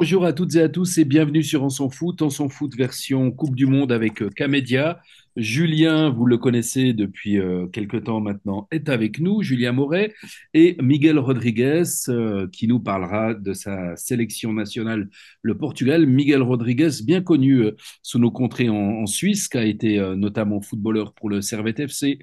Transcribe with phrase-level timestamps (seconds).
[0.00, 2.74] Bonjour à toutes et à tous et bienvenue sur On s'en fout, On s'en fout
[2.74, 4.98] version Coupe du Monde avec euh, Camédia.
[5.36, 10.14] Julien, vous le connaissez depuis euh, quelque temps maintenant, est avec nous, Julien Moret,
[10.54, 15.10] et Miguel Rodriguez euh, qui nous parlera de sa sélection nationale,
[15.42, 16.06] le Portugal.
[16.06, 21.12] Miguel Rodriguez, bien connu euh, sous nos contrées en, Suisse, qui a été notamment footballeur
[21.12, 22.20] pour le Servette FC,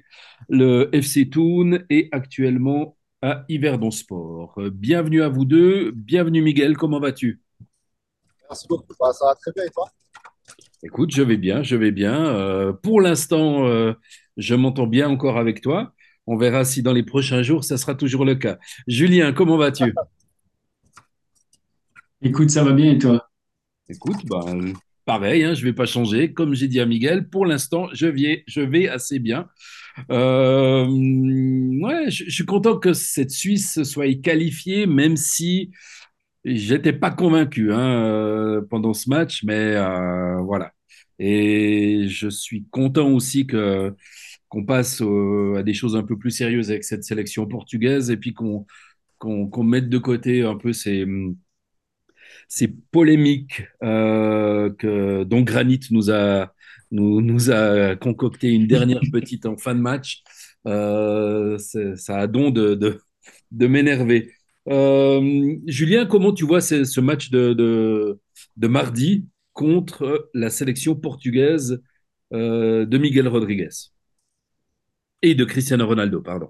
[0.48, 4.60] le FC Thun et actuellement à Yverdon Sport.
[4.72, 7.40] Bienvenue à vous deux, bienvenue Miguel, comment vas-tu?
[8.50, 8.94] Merci beaucoup.
[8.98, 9.90] Bah, ça va très bien et toi?
[10.82, 12.26] Écoute, je vais bien, je vais bien.
[12.26, 13.92] Euh, pour l'instant, euh,
[14.36, 15.92] je m'entends bien encore avec toi.
[16.26, 18.58] On verra si dans les prochains jours, ça sera toujours le cas.
[18.86, 19.92] Julien, comment vas-tu?
[22.22, 23.28] Écoute, ça va bien et toi?
[23.88, 24.44] Écoute, bah,
[25.04, 26.32] pareil, hein, je vais pas changer.
[26.32, 29.48] Comme j'ai dit à Miguel, pour l'instant, je vais, je vais assez bien.
[30.10, 35.72] Euh, ouais, je, je suis content que cette Suisse soit qualifiée, même si
[36.44, 40.72] J'étais pas convaincu hein, euh, pendant ce match, mais euh, voilà.
[41.18, 43.94] Et je suis content aussi que
[44.48, 48.32] qu'on passe à des choses un peu plus sérieuses avec cette sélection portugaise et puis
[48.34, 48.66] qu'on
[49.64, 51.04] mette de côté un peu ces
[52.48, 56.52] ces polémiques euh, que dont Granit nous a
[56.90, 60.22] nous nous a concocté une dernière petite en fin de match.
[60.64, 63.00] Ça a don de de,
[63.50, 64.32] de m'énerver.
[64.68, 68.18] Euh, Julien, comment tu vois ce, match de,
[68.56, 71.82] mardi contre la sélection portugaise
[72.32, 73.70] euh, de Miguel Rodriguez
[75.22, 76.48] et de Cristiano Ronaldo, pardon.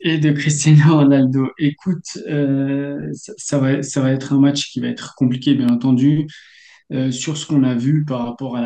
[0.00, 1.50] Et de Cristiano Ronaldo.
[1.58, 6.26] Écoute, euh, ça, va, être un match qui va être compliqué, bien entendu,
[7.10, 8.58] sur ce qu'on a vu par rapport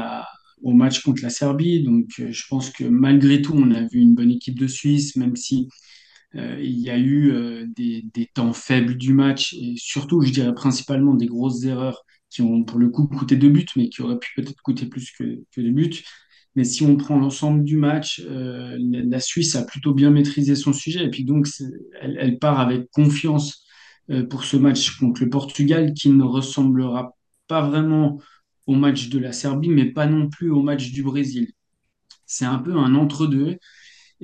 [0.63, 1.83] au match contre la Serbie.
[1.83, 5.35] Donc, je pense que malgré tout, on a vu une bonne équipe de Suisse, même
[5.35, 5.69] si
[6.37, 10.55] euh, il y a eu euh, des, temps faibles du match et surtout, je dirais
[10.55, 14.19] principalement des grosses erreurs qui ont pour le coup coûté deux buts, mais qui auraient
[14.19, 16.03] pu peut-être coûter plus que, deux buts.
[16.57, 20.73] Mais si on prend l'ensemble du match, euh, la Suisse a plutôt bien maîtrisé son
[20.73, 21.49] sujet et puis donc
[22.01, 23.65] elle, part avec confiance
[24.29, 27.17] pour ce match contre le Portugal qui ne ressemblera
[27.49, 28.21] pas vraiment
[28.67, 31.53] au match de la Serbie, mais pas non plus au match du Brésil.
[32.27, 33.59] C'est un peu un entre-deux.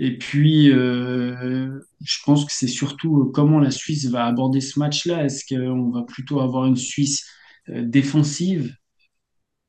[0.03, 4.79] Et puis, euh, je pense que c'est surtout euh, comment la Suisse va aborder ce
[4.79, 5.27] match-là.
[5.27, 7.27] Est-ce qu'on va plutôt avoir une Suisse
[7.69, 8.75] euh, défensive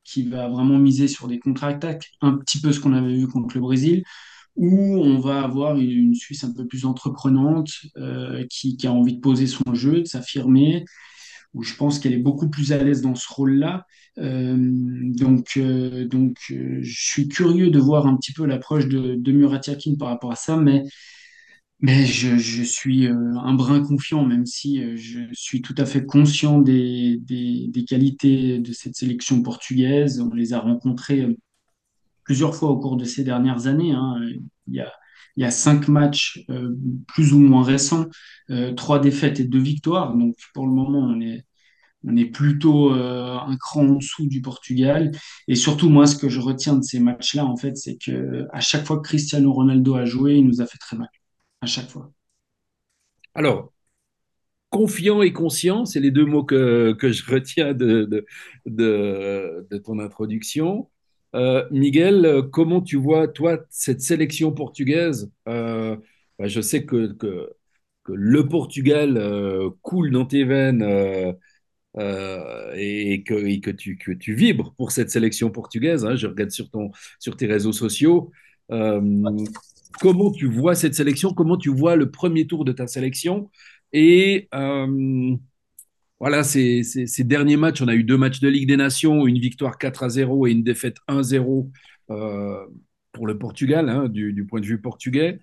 [0.05, 3.55] qui va vraiment miser sur des contre-attaques, un petit peu ce qu'on avait vu contre
[3.55, 4.03] le Brésil,
[4.55, 7.69] ou on va avoir une, Suisse un peu plus entreprenante
[8.49, 10.85] qui a envie de poser son jeu, de s'affirmer,
[11.53, 13.85] où je pense qu'elle est beaucoup plus à l'aise dans ce rôle-là.
[14.19, 19.15] Euh, donc, euh, donc euh, je suis curieux de voir un petit peu l'approche de,
[19.15, 20.83] de Murat Yakin par rapport à ça, mais
[21.79, 25.85] mais je, je suis euh, un brin confiant, même si euh, je suis tout à
[25.85, 30.21] fait conscient des, des, des qualités de cette sélection portugaise.
[30.21, 31.35] On les a rencontrées euh,
[32.25, 33.91] plusieurs fois au cours de ces dernières années.
[33.93, 34.15] hein.
[34.67, 34.91] Il y a,
[35.37, 36.75] il y a cinq matchs euh,
[37.07, 38.07] plus ou moins récents,
[38.49, 40.15] euh, trois défaites et deux victoires.
[40.15, 45.11] Donc pour le moment, on est, plutôt euh, un cran en dessous du Portugal.
[45.47, 48.59] Et surtout, moi, ce que je retiens de ces matchs-là, en fait, c'est que à
[48.59, 51.09] chaque fois que Cristiano Ronaldo a joué, il nous a fait très mal.
[51.61, 52.11] À chaque fois.
[53.35, 53.71] Alors,
[54.69, 58.25] confiant et conscient, c'est les deux mots que, que je retiens de,
[58.65, 60.89] de, de ton introduction.
[61.35, 65.31] Euh, Miguel, euh, comment tu vois, toi, cette sélection portugaise?
[65.47, 65.95] Euh,
[66.37, 67.49] bah, je sais que, que,
[68.03, 70.83] que le Portugal euh, coule dans tes veines
[72.75, 76.05] et que, et que tu, que tu vibres pour cette sélection portugaise.
[76.05, 76.15] hein.
[76.15, 78.31] je regarde sur, ton, sur tes réseaux sociaux.
[79.99, 81.33] Comment tu vois cette sélection?
[81.33, 83.49] Comment tu vois le premier tour de ta sélection?
[83.93, 84.47] Et
[86.21, 86.83] voilà, ces,
[87.23, 90.09] derniers matchs, on a eu deux matchs de Ligue des Nations, une victoire 4 à
[90.09, 91.71] zéro et une défaite 1-0
[92.11, 92.67] euh,
[93.11, 95.41] pour le Portugal, hein, du, point de vue portugais.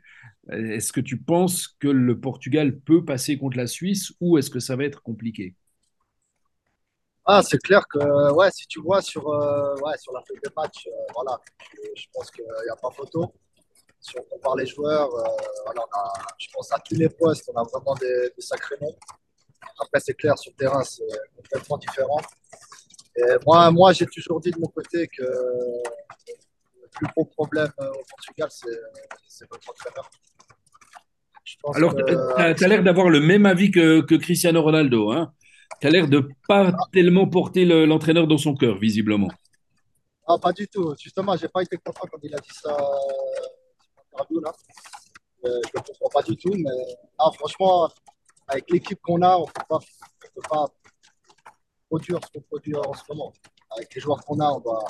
[0.48, 4.60] Est-ce que tu penses que le Portugal peut passer contre la Suisse ou est-ce que
[4.60, 5.56] ça va être compliqué?
[7.24, 10.52] Ah, c'est clair que ouais, si tu vois sur, euh, ouais, sur la feuille de
[10.56, 11.40] match, euh, voilà,
[11.96, 13.34] je, pense qu'il n'y a pas photo.
[13.98, 15.10] Si on compare les joueurs,
[16.38, 18.94] je pense à tous les postes, on a vraiment des, des sacrés noms.
[19.80, 21.04] Après, c'est clair, sur le terrain, c'est
[21.36, 22.20] complètement différent.
[23.16, 27.90] Et moi, moi j'ai toujours dit de mon côté que le plus gros problème euh,
[27.90, 30.10] au Portugal, c'est notre entraîneur.
[31.74, 35.10] Alors, tu as, l'air d'avoir le même avis que, que Cristiano Ronaldo.
[35.10, 35.32] Hein?
[35.80, 39.28] Tu as l'air de pas tellement porter le- l'entraîneur dans son cœur, visiblement.
[40.26, 40.94] Ah, pas du tout.
[41.00, 44.52] Justement, j'ai pas été content quand il a dit ça euh, là.
[45.44, 47.88] Euh, je ne comprends pas du tout, mais ah, franchement,
[48.48, 50.66] avec l'équipe qu'on a, on on peut pas
[51.88, 53.32] produire ce qu'on produit en ce moment.
[53.76, 54.84] Avec les joueurs qu'on a, on doit,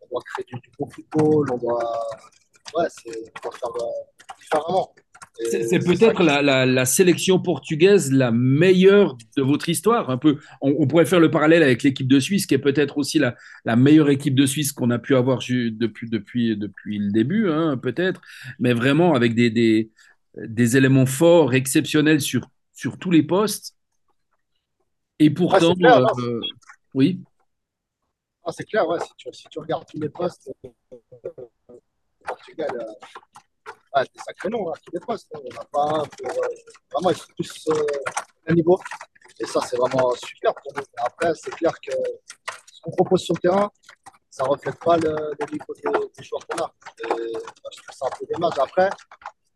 [0.00, 2.00] on doit créer du, du, bon football, on doit,
[2.76, 4.94] ouais, on doit faire euh, différemment.
[5.50, 10.10] C'est peut-être la, la, la, sélection portugaise la meilleure de votre histoire.
[10.10, 12.98] Un peu, on, on pourrait faire le parallèle avec l'équipe de Suisse, qui est peut-être
[12.98, 17.10] aussi la, la, meilleure équipe de Suisse qu'on a pu avoir depuis, depuis, depuis le
[17.10, 18.20] début, hein, peut-être,
[18.58, 19.90] mais vraiment avec des, des,
[20.36, 23.76] des, éléments forts, exceptionnels sur, sur tous les postes.
[25.18, 26.40] Et pourtant, ouais, clair, euh,
[26.94, 27.22] oui.
[28.44, 31.44] Ah, c'est clair, ouais, si tu, si tu, regardes tous les postes, euh,
[32.24, 32.70] Portugal.
[32.74, 33.06] Euh
[33.92, 35.26] ah, des sacrés noms hein, qui dépassent.
[35.34, 36.48] Il n'y en a pas un pour euh,
[36.92, 37.84] vraiment être plus euh,
[38.48, 38.78] un niveau.
[39.40, 40.82] Et ça, c'est vraiment super pour nous.
[40.98, 41.92] Après, c'est clair que
[42.72, 43.70] ce qu'on propose sur le terrain,
[44.30, 46.72] ça ne reflète pas le, le niveau des, des joueurs qu'on a.
[47.00, 48.58] Et bah, je trouve ça un peu dommage.
[48.58, 48.90] Après,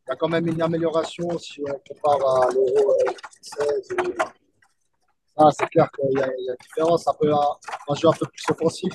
[0.06, 3.92] il y a quand même une amélioration si on compare à l'Euro 2016.
[3.92, 4.14] Et...
[5.36, 7.56] Ah, c'est clair qu'il y, a une différence, un, peu, un,
[7.88, 8.92] un jeu un peu plus offensif.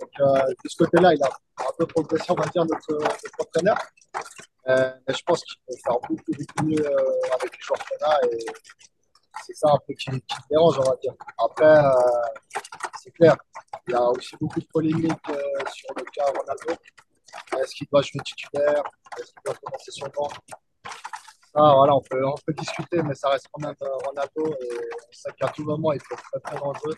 [0.00, 2.98] Donc, euh, de ce côté-là, il a un peu progressé, on va dire, notre,
[3.40, 3.76] entraîneur.
[4.68, 8.06] Euh, mais je pense qu'il peut faire beaucoup, beaucoup mieux euh, avec les joueurs qu'on
[8.06, 8.44] a et
[9.48, 11.14] c'est ça un peu qui, qui dérange, on va dire.
[11.38, 11.90] Après, euh,
[13.02, 13.36] c'est clair,
[13.86, 15.42] il y a aussi beaucoup de polémiques euh,
[15.72, 16.80] sur le cas Ronaldo.
[17.60, 18.82] Est-ce qu'il doit jouer titulaire?
[19.18, 20.28] Est-ce qu'il doit commencer sur le banc?
[21.54, 25.12] Ah, voilà, on peut, on peut discuter, mais ça reste quand même Ronaldo et on
[25.12, 26.94] sait qu'à tout moment, il peut être très très dangereux.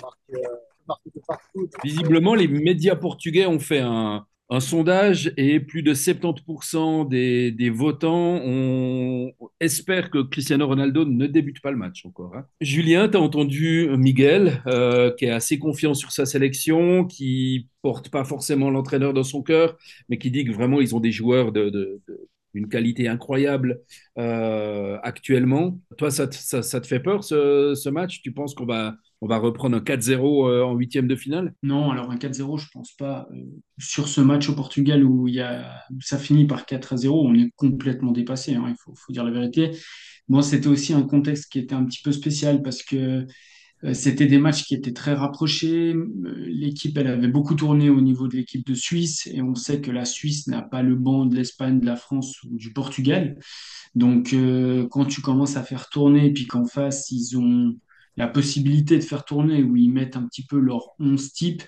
[0.00, 0.48] Marquer,
[0.86, 1.66] marquer de partout.
[1.66, 7.50] Donc, Visiblement, les médias portugais ont fait un, un sondage et plus de 70% des,
[7.50, 12.36] des votants on espère que Cristiano Ronaldo ne débute pas le match encore.
[12.36, 12.46] Hein.
[12.60, 18.10] Julien, tu as entendu Miguel, euh, qui est assez confiant sur sa sélection, qui porte
[18.10, 19.76] pas forcément l'entraîneur dans son cœur,
[20.08, 23.80] mais qui dit que vraiment ils ont des joueurs de, de, de une qualité incroyable
[24.18, 25.78] euh, actuellement.
[25.98, 28.22] Toi, ça te, fait peur ce, match?
[28.22, 31.54] Tu penses qu'on va, on va reprendre un 4-0 euh, en huitième de finale?
[31.62, 33.28] Non, alors un 4-0, je pense pas.
[33.32, 33.42] Euh,
[33.78, 38.12] sur ce match au Portugal où, y a, ça finit par 4-0, on est complètement
[38.12, 39.72] dépassé, hein, il faut, faut, dire la vérité.
[40.28, 43.26] Moi, c'était aussi un contexte qui était un petit peu spécial parce que
[43.92, 45.94] c'était des matchs qui étaient très rapprochés.
[46.46, 49.90] L'équipe, elle avait beaucoup tourné au niveau de l'équipe de Suisse et on sait que
[49.90, 53.36] la Suisse n'a pas le banc de l'Espagne, de la France ou du Portugal.
[53.94, 57.76] Donc, euh, quand tu commences à faire tourner, puis qu'en face, ils ont
[58.16, 61.62] la possibilité de faire tourner, où ils mettent un petit peu leur 11 type,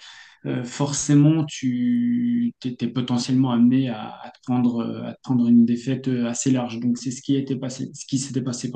[0.47, 6.81] euh, forcément, tu étais potentiellement amené à, te prendre, une défaite assez large.
[6.81, 8.73] Donc, c'est ce qui, passé, s'était passé.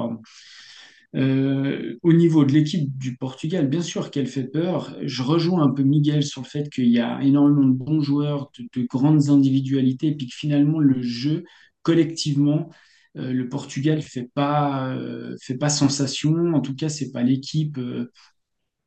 [1.17, 4.97] Euh, au niveau de l'équipe du Portugal, bien sûr qu'elle fait peur.
[5.03, 8.51] Je rejoins un peu Miguel sur le fait qu'il y a énormément de bons joueurs,
[8.59, 11.45] de, de, grandes individualités, et puis que finalement le jeu
[11.83, 12.71] collectivement,
[13.17, 16.55] euh, le Portugal fait euh, fait pas sensation.
[16.55, 17.79] En tout cas, c'est pas l'équipe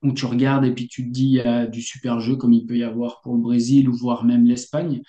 [0.03, 2.53] où tu regardes et puis tu te dis il y a du super jeu comme
[2.53, 5.01] il peut y avoir pour le Brésil ou voire même l'Espagne.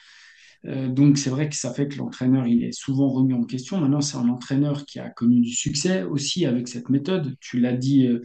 [0.67, 3.81] Euh, donc c'est vrai que ça fait que l'entraîneur il est souvent remis en question.
[3.81, 7.37] Maintenant c'est un entraîneur qui a connu du succès aussi avec cette méthode.
[7.41, 8.23] Tu l'as dit, euh,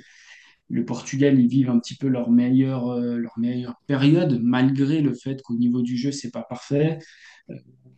[0.69, 5.13] le Portugal ils vivent un petit peu leur meilleure euh, leur meilleure période malgré le
[5.13, 6.99] fait qu'au niveau du jeu c'est pas parfait.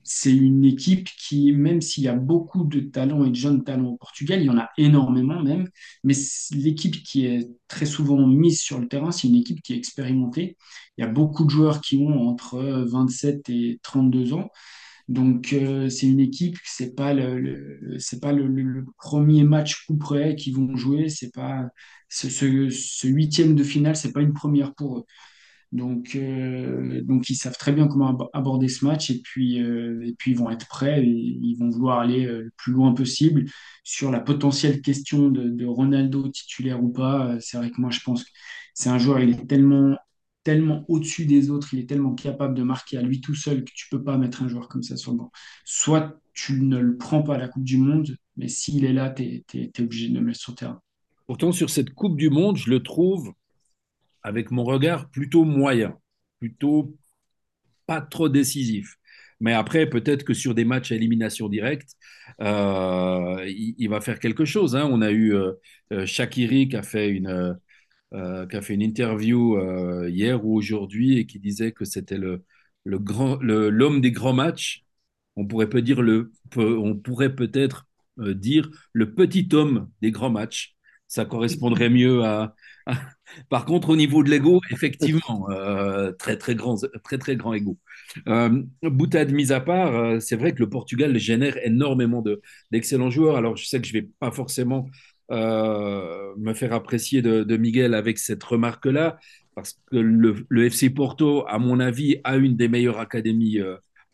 [0.04, 3.90] C'est une équipe qui, même s'il y a beaucoup de talents et de jeunes talents
[3.92, 5.68] au Portugal, il y en a énormément même,
[6.04, 6.14] mais
[6.52, 10.58] l'équipe qui est très souvent mise sur le terrain, c'est une équipe qui est expérimentée.
[10.98, 14.50] Il y a beaucoup de joueurs qui ont entre 27 et 32 ans.
[15.08, 20.56] Donc euh, c'est une équipe, c'est pas le, pas le, premier match coup près qu'ils
[20.56, 21.68] vont jouer, pas
[22.10, 25.06] ce, ce, ce, huitième de finale, c'est pas une première pour eux.
[25.72, 30.14] Donc euh, donc ils savent très bien comment aborder ce match et puis euh, et
[30.14, 33.46] puis ils vont être prêts et ils vont vouloir aller euh, le plus loin possible
[33.84, 37.38] sur la potentielle question de, Ronaldo titulaire ou pas.
[37.40, 38.30] C'est vrai que moi je pense que
[38.74, 39.96] c'est un joueur, il est tellement
[40.44, 43.72] tellement au-dessus des autres, il est tellement capable de marquer à lui tout seul que
[43.74, 45.32] tu peux pas mettre un joueur comme ça sur le banc.
[45.64, 49.10] Soit tu ne le prends pas à la Coupe du Monde, mais s'il est là,
[49.10, 50.82] tu es, es, obligé de le mettre sur le terrain.
[51.28, 53.34] Pourtant, sur cette Coupe du Monde, je le trouve,
[54.24, 55.98] avec mon regard, plutôt moyen,
[56.40, 56.96] plutôt
[57.88, 58.98] pas trop décisif.
[59.40, 61.96] Mais après, peut-être que sur des matchs à élimination directe,
[62.42, 64.76] euh, il, va faire quelque chose.
[64.76, 64.88] Hein.
[64.92, 65.54] On a eu euh,
[66.06, 67.58] Shakiri qui a fait une
[68.14, 72.18] euh, qui a fait une interview euh, hier ou aujourd'hui et qui disait que c'était
[72.18, 72.44] le,
[72.84, 73.00] le
[73.70, 74.84] l'homme des grands matchs.
[75.38, 77.88] On pourrait peut-être
[78.20, 80.76] euh, dire le petit homme des grands matchs.
[81.08, 82.54] Ça correspondrait mieux à...
[83.50, 87.78] Par contre, au niveau de l'ego, effectivement, euh, très très grand, très très grand ego.
[88.28, 93.38] Euh, boutade mise à part, c'est vrai que le Portugal génère énormément de d'excellents joueurs.
[93.38, 94.90] Alors, je sais que je vais pas forcément
[95.32, 99.18] euh, me faire apprécier de, de Miguel avec cette remarque-là,
[99.56, 103.60] parce que le, le, FC Porto, à mon avis, a une des meilleures académies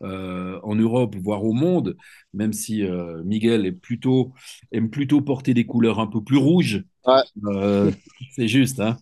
[0.04, 1.98] euh, en Europe, voire au monde,
[2.34, 4.34] même si euh, Miguel est plutôt,
[4.72, 6.84] aime plutôt porter des couleurs un peu plus rouges.
[7.06, 7.24] Ouais.
[7.46, 7.92] Euh,
[8.32, 8.80] c'est juste.
[8.80, 8.98] Hein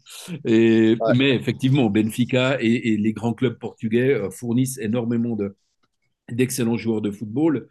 [0.45, 1.15] et, Ouais.
[1.15, 5.55] mais effectivement, Benfica et, et les grands clubs portugais fournissent énormément de,
[6.31, 7.67] d'excellents joueurs de football.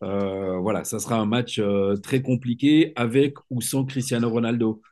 [0.00, 1.60] Voilà, ça sera un match
[2.02, 4.82] très compliqué avec ou sans Cristiano Ronaldo.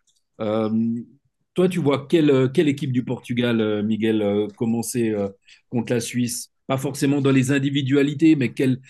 [1.55, 5.15] Toi, tu vois quelle, quelle équipe du Portugal, Miguel, commencer
[5.71, 6.53] contre la Suisse?
[6.67, 8.81] Pas forcément dans les individualités, mais quel,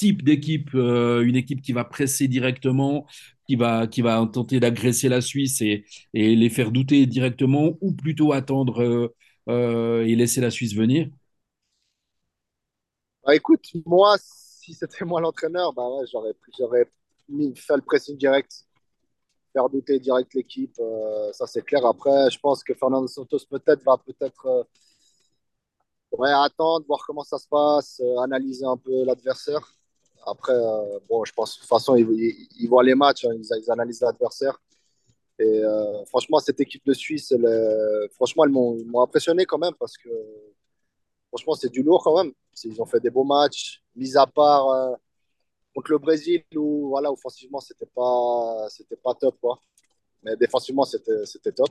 [0.00, 0.70] type d'équipe?
[0.74, 3.06] euh, une équipe qui va presser directement,
[3.46, 8.32] qui va, qui va tenter d'agresser la Suisse et, les faire douter directement, ou plutôt
[8.32, 9.14] attendre euh,
[9.50, 11.10] euh, et laisser la Suisse venir?
[13.22, 16.86] Bah, écoute, moi, si c'était moi l'entraîneur, bah j'aurais,
[17.28, 18.64] mis, fait le pressing direct,
[19.52, 20.76] faire douter direct l'équipe.
[21.32, 21.84] ça, c'est clair.
[21.84, 24.66] Après, je pense que Fernando Santos peut-être va peut-être
[26.12, 29.60] ouais, attendre, voir comment ça se passe, euh, analyser un peu l'adversaire.
[30.26, 34.02] Après, euh, bon, je pense de toute façon, ils, voient les matchs, hein, ils, analysent
[34.02, 34.60] l'adversaire.
[35.38, 37.34] Et euh, franchement, cette équipe de Suisse,
[38.14, 40.10] franchement, ils m'ont, impressionné quand même parce que
[41.28, 42.32] franchement, c'est du lourd quand même.
[42.64, 44.96] Ils ont fait des beaux matchs, mis à part
[45.74, 48.68] contre le Brésil où, voilà, offensivement, c'était pas,
[49.02, 49.58] pas top, quoi.
[50.22, 51.70] Mais défensivement, c'était, c'était top.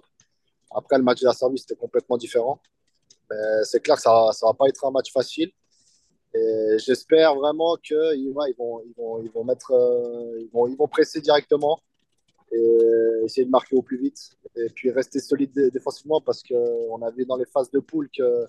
[0.72, 2.60] Après, le match de la Serbie, c'était complètement différent.
[3.30, 5.52] Mais c'est clair que ça, ça va pas être un match facile.
[6.34, 10.68] Et j'espère vraiment qu'ils ouais, ils vont, ils vont, ils vont mettre, euh, ils vont,
[10.68, 11.80] ils vont presser directement
[12.52, 12.80] et
[13.26, 14.32] essayer de marquer au plus vite.
[14.56, 18.10] Et puis rester solide dé- défensivement parce qu'on a vu dans les phases de poule
[18.16, 18.48] que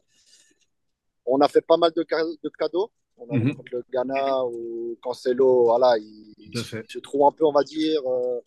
[1.26, 2.90] on a fait pas mal de, ca- de cadeaux.
[3.18, 6.34] On a vu Mhm, contre le Ghana ou Cancelo, voilà, il,
[6.64, 6.86] fait.
[6.88, 8.00] se trouve un peu, on va dire.
[8.06, 8.40] euh,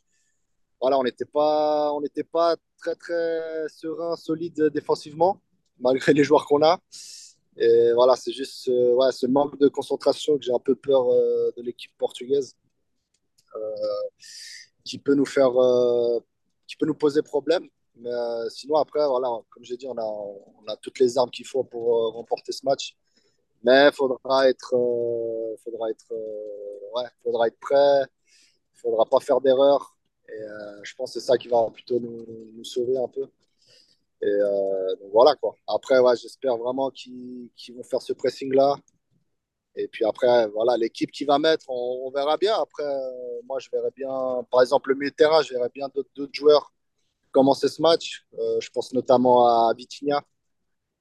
[0.82, 5.40] voilà, on n'était pas, on pas très très serein, solide défensivement,
[5.80, 6.80] malgré les joueurs qu'on a.
[7.58, 11.52] Et voilà, c'est juste euh, ce manque de concentration que j'ai un peu peur euh,
[11.56, 12.56] de l'équipe portugaise,
[14.84, 16.20] qui peut nous faire, euh,
[16.68, 17.68] qui peut nous poser problème.
[17.96, 21.30] Mais euh, sinon, après, voilà, comme j'ai dit, on a, on a toutes les armes
[21.30, 22.96] qu'il faut pour euh, remporter ce match.
[23.64, 28.02] Mais il faudra être, euh, faudra être, euh, ouais, faudra être prêt.
[28.76, 29.96] Il faudra pas faire d'erreur.
[30.28, 33.28] Et euh, je pense que c'est ça qui va plutôt nous sauver un peu.
[34.24, 35.58] Et euh, donc voilà quoi.
[35.68, 38.76] Après, ouais, j'espère vraiment qu'ils vont faire ce pressing-là.
[39.76, 42.54] Et puis après, voilà, l'équipe qui va mettre, on, on verra bien.
[42.56, 45.90] Après, euh, moi, je verrai bien, par exemple, le milieu de terrain, je verrai bien
[46.16, 46.72] d'autres joueurs
[47.32, 48.26] commencer ce match.
[48.40, 50.22] Euh, je pense notamment à Vitinha,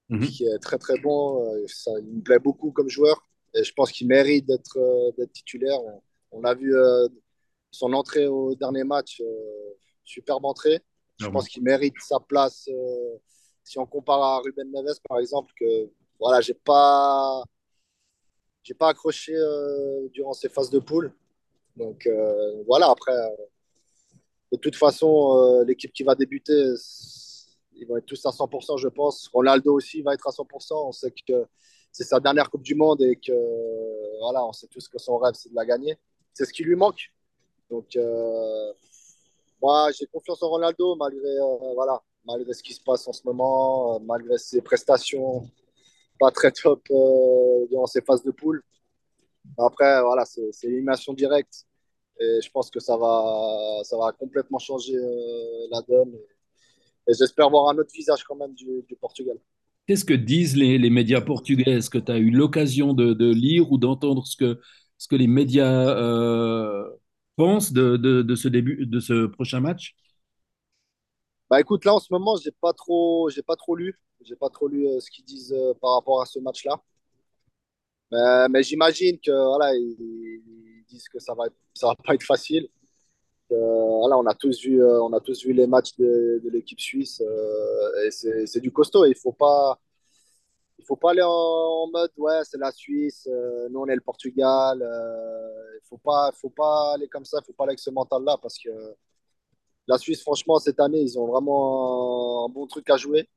[0.08, 0.26] Mhm.
[0.26, 1.44] qui est très très bon.
[1.68, 3.16] Ça, il me plaît beaucoup comme joueur.
[3.54, 4.78] Et je pense qu'il mérite d'être
[5.32, 5.78] titulaire.
[5.82, 6.02] On,
[6.32, 6.74] on a vu
[7.70, 9.22] son entrée au dernier match,
[10.04, 10.80] superbe entrée.
[11.18, 12.68] Je pense qu'il mérite sa place.
[12.68, 13.16] euh,
[13.64, 15.88] si on compare à Ruben Neves, par exemple, que
[16.18, 17.44] voilà, j'ai pas,
[18.62, 21.12] j'ai pas accroché euh, durant ces phases de poule.
[21.76, 23.12] Donc euh, voilà, après,
[24.50, 26.74] de toute façon, l'équipe qui va débuter,
[27.74, 29.28] ils vont être tous à 100%, je pense.
[29.28, 30.88] Ronaldo aussi va être à 100%.
[30.88, 31.46] On sait que
[31.92, 35.34] c'est sa dernière Coupe du Monde et que voilà, on sait tous que son rêve,
[35.34, 35.98] c'est de la gagner.
[36.34, 37.12] C'est ce qui lui manque.
[37.70, 37.96] Donc,
[39.62, 43.22] moi, j'ai confiance en Ronaldo malgré, euh, voilà, malgré ce qui se passe en ce
[43.24, 45.48] moment, euh, malgré ses prestations
[46.18, 48.62] pas très top euh, durant ces phases de poule.
[49.58, 51.66] Après, voilà, c'est élimination directe
[52.20, 54.96] et je pense que ça va, ça va complètement changer
[55.70, 56.14] la donne.
[57.08, 59.36] Et j'espère voir un autre visage quand même du, Portugal.
[59.86, 61.72] Qu'est-ce que disent les, les médias portugais?
[61.72, 64.60] Est-ce que tu as eu l'occasion de, de lire ou d'entendre ce que,
[65.02, 66.88] ce que les médias euh,
[67.36, 69.94] pensent de, de, ce début, de ce prochain match?
[71.50, 74.48] Bah écoute, là en ce moment, j'ai pas trop, j'ai pas trop lu, j'ai pas
[74.48, 76.80] trop lu euh, ce qu'ils disent euh, par rapport à ce match-là.
[78.10, 80.42] Mais, mais j'imagine que voilà, ils,
[80.88, 82.68] disent que ça va, ça va pas être facile.
[83.50, 86.80] Voilà, on a tous vu, euh, on a tous vu les matchs de, de l'équipe
[86.80, 87.22] suisse
[88.06, 89.04] et c'est du costaud.
[89.04, 89.78] Il faut pas,
[90.82, 93.94] il faut pas aller en, en mode ouais, c'est la Suisse, euh, nous on est
[93.94, 94.82] le Portugal.
[94.82, 97.90] euh, il faut pas, faut pas aller comme ça, il faut pas aller avec ce
[97.90, 98.70] mental-là parce que
[99.88, 103.28] la Suisse, franchement, cette année, ils ont vraiment un, bon truc à jouer.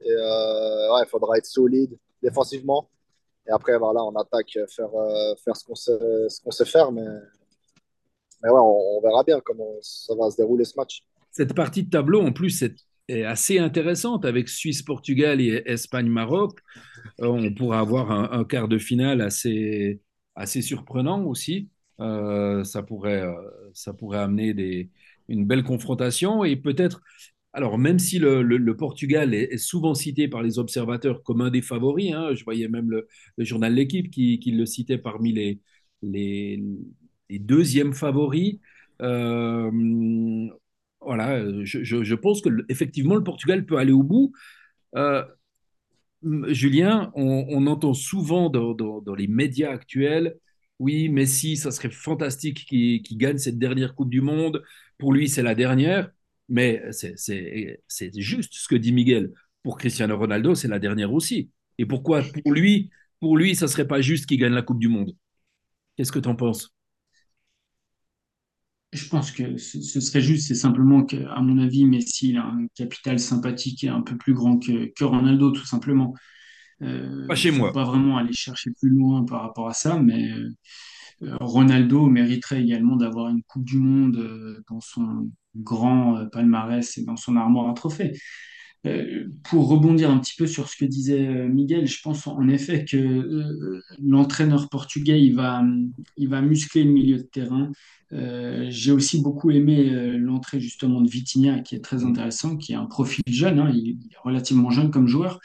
[0.00, 2.88] Et euh, ouais, il faudra être solide défensivement.
[3.46, 6.90] Et après, voilà, on attaque, faire, euh, faire ce qu'on sait, ce qu'on sait faire.
[6.92, 7.04] Mais,
[8.42, 11.02] mais ouais, on, on verra bien comment ça va se dérouler ce match.
[11.30, 12.74] Cette partie de tableau, en plus, est,
[13.08, 16.60] est assez intéressante avec Suisse-Portugal et Espagne-Maroc.
[17.20, 20.00] Euh, on pourra avoir un, quart de finale assez,
[20.34, 21.68] assez surprenant aussi.
[22.00, 23.32] Euh, ça pourrait, euh,
[23.74, 24.90] ça pourrait amener des,
[25.28, 27.02] une belle confrontation et peut-être.
[27.54, 31.60] Alors, même si le, le- Portugal est, souvent cité par les observateurs comme un des
[31.62, 35.60] favoris, hein, je voyais même le, journal L'Équipe qui, qui le citait parmi les,
[36.02, 36.62] les,
[37.28, 38.58] les deuxièmes favoris.
[41.04, 44.32] Voilà, je, je- pense que effectivement le Portugal peut aller au bout.
[44.96, 45.24] Euh,
[46.48, 50.36] Julien, on, entend souvent dans, les médias actuels,
[50.78, 54.62] oui, Messi, ça serait fantastique qu'il gagne cette dernière Coupe du Monde.
[54.98, 56.10] Pour lui, c'est la dernière.
[56.48, 59.32] Mais c'est juste ce que dit Miguel.
[59.62, 61.50] Pour Cristiano Ronaldo, c'est la dernière aussi.
[61.78, 62.90] Et pourquoi pour lui,
[63.20, 65.16] pour lui, ça serait pas juste qu'il gagne la Coupe du Monde?
[65.96, 66.74] Qu'est-ce que tu en penses?
[68.92, 72.44] Je pense que ce serait juste, c'est simplement que, à mon avis, Messi, il a
[72.44, 76.14] un capital sympathique et un peu plus grand que, que Ronaldo, tout simplement.
[77.26, 77.72] Pas Euh, chez faut moi.
[77.72, 80.50] pas vraiment aller chercher plus loin par rapport à ça, mais euh,
[81.40, 87.16] Ronaldo mériterait également d'avoir une Coupe du Monde euh, dans son grand palmarès et dans
[87.16, 88.12] son armoire à trophées.
[88.84, 92.48] Euh, pour rebondir un petit peu sur ce que disait euh, Miguel, je pense en
[92.48, 95.62] effet que euh, l'entraîneur portugais, il va,
[96.16, 97.70] il va muscler le milieu de terrain.
[98.68, 102.84] J'ai aussi beaucoup aimé l'entrée justement de Vitinha, qui est très intéressant, qui est un
[102.84, 105.40] profil jeune, hein, il est relativement jeune comme joueur,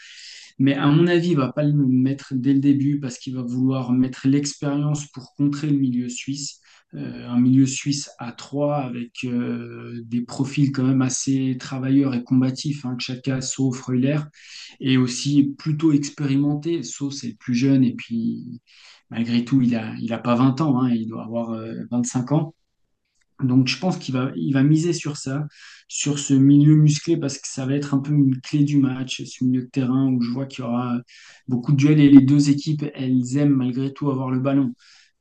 [0.60, 3.44] mais à mon avis, il va pas le mettre dès le début parce qu'il va
[3.44, 6.62] vouloir mettre l'expérience pour contrer le milieu suisse.
[6.94, 12.24] Euh, un milieu suisse à trois avec euh, des profils quand même assez travailleurs et
[12.24, 14.20] combatifs, hein, Xhaka, So, Freuler,
[14.80, 16.84] et aussi plutôt expérimenté.
[16.84, 18.62] So, c'est le plus jeune et puis
[19.10, 22.32] malgré tout, il a, il a pas 20 ans, hein, il doit avoir euh, 25
[22.32, 22.56] ans.
[23.44, 25.46] Donc, je pense qu'il va, il va miser sur ça,
[25.88, 29.24] sur ce milieu musclé, parce que ça va être un peu une clé du match,
[29.24, 31.00] ce milieu de terrain où je vois qu'il y aura
[31.48, 34.74] beaucoup de duels et les deux équipes, elles aiment malgré tout avoir le ballon.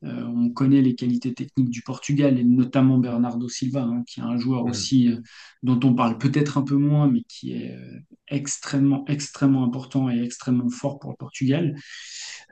[0.03, 4.23] Euh, on connaît les qualités techniques du Portugal et notamment Bernardo Silva, hein, qui est
[4.23, 4.69] un joueur Mm.
[4.69, 5.17] aussi euh,
[5.63, 10.21] dont on parle peut-être un peu moins, mais qui est euh, extrêmement, extrêmement important et
[10.21, 11.75] extrêmement fort pour le Portugal.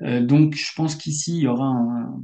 [0.01, 2.21] Donc, je pense qu'ici, il y aura un,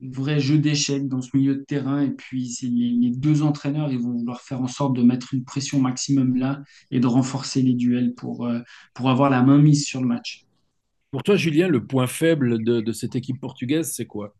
[0.00, 2.02] vrai jeu d'échecs dans ce milieu de terrain.
[2.02, 5.44] Et puis, les, les deux entraîneurs, ils vont vouloir faire en sorte de mettre une
[5.44, 8.60] pression maximum là et de renforcer les duels pour, euh,
[8.94, 10.44] pour avoir la main mise sur le match.
[11.10, 14.34] Pour toi, Julien, le point faible de, de cette équipe portugaise, c'est quoi?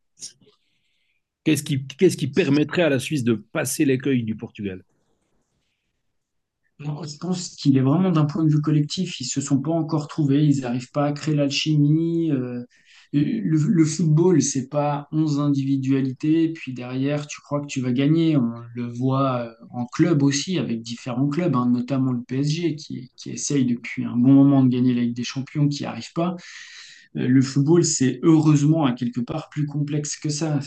[1.44, 4.84] Qu'est-ce qui, permettrait à la Suisse de passer l'écueil du Portugal?
[6.78, 9.72] Non, Je pense qu'il est vraiment d'un point de vue collectif, ils se sont pas
[9.72, 12.30] encore trouvés, ils n'arrivent pas à créer l'alchimie.
[12.30, 12.62] euh,
[13.12, 18.36] le, le football, c'est pas 11 individualités, puis derrière, tu crois que tu vas gagner.
[18.36, 23.10] On le voit euh, en club aussi, avec différents clubs, hein, notamment le PSG, qui,
[23.16, 26.12] qui essaye depuis un bon moment de gagner la Ligue des Champions, qui n'y arrive
[26.14, 26.36] pas.
[27.16, 30.60] Euh, Le football, c'est heureusement à quelque part plus complexe que ça.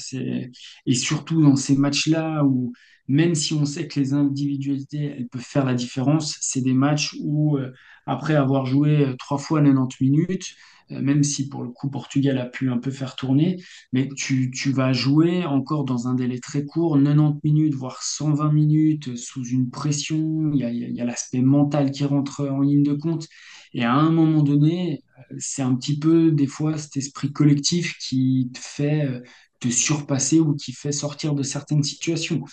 [0.85, 2.73] Et surtout dans ces matchs-là où,
[3.07, 7.15] même si on sait que les individualités, elles peuvent faire la différence, c'est des matchs
[7.21, 7.71] où, euh,
[8.05, 10.55] après avoir joué trois fois 90 minutes,
[10.99, 13.61] même si pour le coup Portugal a pu un peu faire tourner,
[13.93, 18.51] mais tu, tu vas jouer encore dans un délai très court, 90 minutes, voire 120
[18.51, 20.51] minutes, euh, sous une pression.
[20.53, 23.27] Il y a, a l'aspect mental qui rentre en ligne de compte.
[23.73, 25.03] Et à un moment donné,
[25.39, 29.21] c'est un petit peu des fois cet esprit collectif qui te fait euh,
[29.59, 32.43] te surpasser ou qui fait sortir de certaines situations.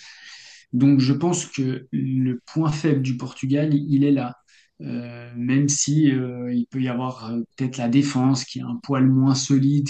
[0.73, 4.37] Donc je pense que le point faible du Portugal, il est là.
[4.81, 8.77] Euh, même si euh, il peut y avoir euh, peut-être la défense qui est un
[8.83, 9.89] poil moins solide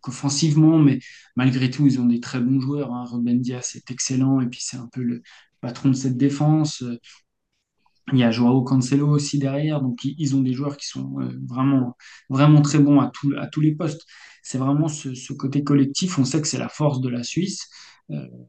[0.00, 0.98] qu'offensivement, mais
[1.36, 2.92] malgré tout, ils ont des très bons joueurs.
[2.92, 3.04] Hein.
[3.04, 5.22] Ruben Dias est excellent et puis c'est un peu le
[5.60, 6.84] patron de cette défense.
[8.12, 11.16] Il y a Joao Cancelo aussi derrière, donc ils ont des joueurs qui sont
[11.48, 11.96] vraiment,
[12.28, 13.12] vraiment très bons à,
[13.52, 14.04] tous les postes.
[14.42, 17.68] C'est vraiment ce, ce côté collectif, on sait que c'est la force de la Suisse,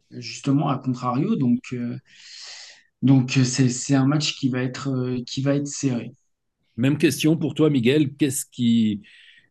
[0.10, 1.76] justement à contrario, donc
[3.02, 6.12] donc euh, c'est c'est un match qui va être euh, qui va être serré.
[6.78, 8.16] Même question pour toi, Miguel.
[8.16, 9.02] Qu'est-ce qui,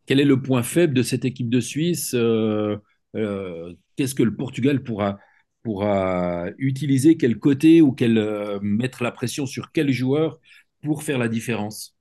[0.06, 2.14] quel est le point faible de cette équipe de Suisse?
[2.14, 2.76] Euh,
[3.16, 5.18] euh, qu'est-ce que le Portugal pourra,
[5.62, 7.16] pourra utiliser?
[7.16, 10.40] Quel côté ou quel, euh, mettre la pression sur quel joueur
[10.82, 11.96] pour faire la différence?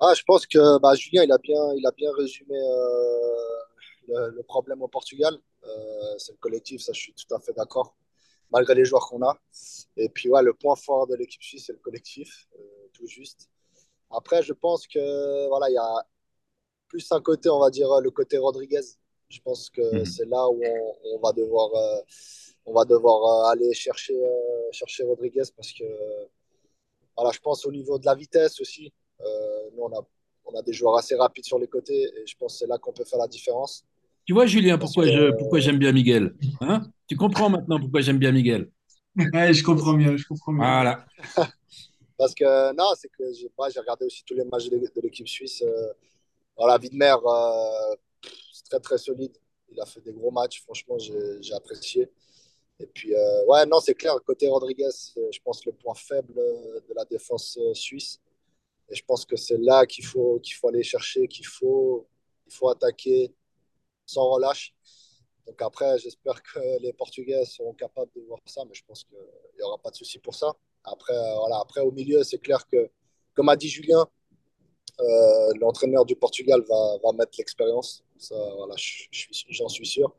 [0.00, 3.62] Ah, je pense que bah, Julien, il a bien, il a bien résumé euh,
[4.08, 5.34] le, le problème au Portugal.
[5.64, 7.96] Euh, c'est le collectif, ça, je suis tout à fait d'accord,
[8.52, 9.38] malgré les joueurs qu'on a.
[9.96, 12.62] Et puis, ouais, le point fort de l'équipe suisse, c'est le collectif, euh,
[12.92, 13.48] tout juste.
[14.10, 16.06] Après, je pense que voilà, il y a
[16.88, 18.82] plus un côté, on va dire, le côté Rodriguez.
[19.30, 20.04] Je pense que Mhm.
[20.04, 22.00] c'est là où on, on va devoir, euh,
[22.66, 25.84] on va devoir euh, aller chercher, euh, chercher Rodriguez parce que
[27.16, 28.92] voilà, je pense au niveau de la vitesse aussi.
[29.20, 30.06] Euh, nous, on a,
[30.44, 32.76] on a des joueurs assez rapides sur les côtés et je pense que c'est là
[32.78, 33.84] qu'on peut faire la différence.
[34.24, 36.34] Tu vois, Julien, pourquoi que, je, pourquoi j'aime bien Miguel?
[36.60, 36.82] Hein?
[37.12, 38.70] Tu comprends maintenant pourquoi j'aime bien Miguel?
[39.34, 40.60] Ouais, je comprends mieux, je comprends mieux.
[40.60, 41.04] Voilà.
[42.16, 45.00] parce que non, c'est que j'ai moi, j'ai regardé aussi tous les matchs de, de
[45.02, 45.60] l'équipe suisse.
[45.60, 45.92] Euh,
[46.56, 47.96] voilà, Widmer, euh,
[48.50, 49.36] c'est très très solide.
[49.70, 52.08] Il a fait des gros matchs, franchement, j'ai apprécié.
[52.80, 56.32] Et puis, euh, ouais, non, c'est clair, côté Rodriguez, c'est, je pense, le point faible
[56.38, 58.22] euh, de la défense euh, suisse.
[58.88, 62.06] Et je pense que c'est là qu'il faut, qu'il faut aller chercher, qu'il faut,
[62.46, 63.34] il faut attaquer
[64.06, 64.74] sans relâche.
[65.46, 69.18] Donc après, j'espère que les Portugais seront capables de voir ça, mais je pense qu'il
[69.56, 70.52] n'y aura pas de souci pour ça.
[70.84, 72.90] Après, euh, voilà, après au milieu, c'est clair que,
[73.34, 74.06] comme a dit Julien,
[75.00, 78.04] euh, l'entraîneur du Portugal va, mettre l'expérience.
[78.30, 78.74] Voilà,
[79.48, 80.14] j'en suis sûr.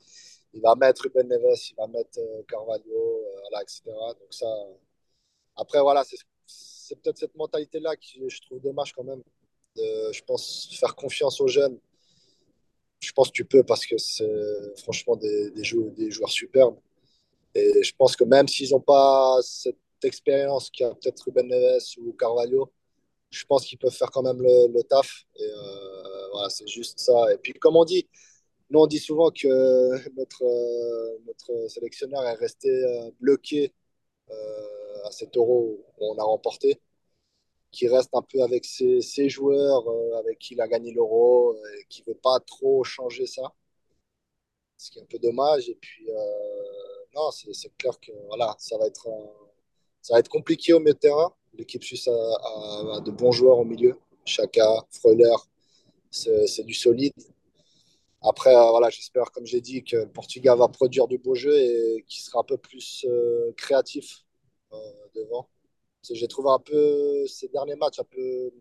[0.54, 3.82] Il va mettre Ruben Neves, il va mettre euh, Carvalho, euh, etc.
[3.88, 4.48] Donc ça,
[5.56, 6.04] après, voilà,
[6.46, 9.24] c'est peut-être cette mentalité-là que je trouve dommage quand même.
[9.76, 11.80] De, je pense faire confiance aux jeunes.
[13.04, 14.26] Je pense que tu peux parce que c'est
[14.78, 16.78] franchement des, des, jou- des joueurs superbes.
[17.56, 22.14] Et je pense que même s'ils n'ont pas cette expérience qu'a peut-être Ruben Neves ou
[22.14, 22.72] Carvalho,
[23.32, 25.26] je pense qu'ils peuvent faire quand même le, taf.
[25.38, 27.34] Et euh, voilà, c'est juste ça.
[27.34, 28.08] Et puis, comme on dit,
[28.72, 29.48] nous, on dit souvent que
[30.18, 33.74] notre, euh, notre sélectionneur est resté euh, bloqué
[35.06, 36.80] à cet euro où on a remporté,
[37.74, 41.86] qui reste un peu avec ses, joueurs euh, avec qui il a gagné l'euro et
[41.90, 43.54] qui ne veut pas trop changer ça,
[44.78, 45.70] ce qui est un peu dommage.
[45.70, 46.16] Et puis, euh,
[47.16, 49.08] non, c'est clair que voilà, ça va être,
[50.02, 51.34] ça va être compliqué au milieu de terrain.
[51.54, 53.98] L'équipe suisse a, de bons joueurs au milieu.
[54.26, 55.36] Chaka, Freuler,
[56.12, 57.14] c'est du solide.
[58.24, 61.56] Après, euh, voilà, j'espère, comme j'ai dit, que le Portugal va produire du beau jeu
[61.56, 64.24] et qu'il sera un peu plus euh, créatif
[64.72, 64.78] euh,
[65.14, 65.50] devant.
[66.10, 68.52] J'ai trouvé un peu ces derniers matchs un peu,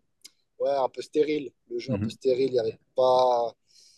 [0.59, 1.51] ouais, un peu stérile.
[1.69, 2.11] Le jeu un peu Mhm.
[2.11, 2.53] stérile.
[2.65, 3.53] Il pas,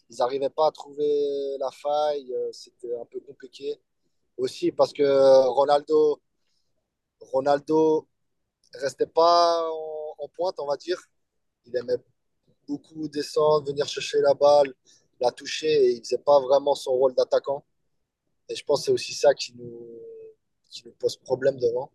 [0.09, 2.33] ils n'arrivaient pas à trouver la faille.
[2.33, 3.79] euh, C'était un peu compliqué.
[4.37, 5.03] Aussi parce que
[5.47, 6.21] Ronaldo,
[7.21, 8.07] Ronaldo
[8.73, 10.99] restait pas en, en pointe, on va dire.
[11.65, 11.97] Il aimait
[12.67, 14.73] beaucoup descendre, venir chercher la balle,
[15.19, 17.63] la toucher et il faisait pas vraiment son rôle d'attaquant.
[18.49, 20.01] Et je pense que c'est aussi ça qui nous,
[20.69, 21.91] qui nous pose problème devant.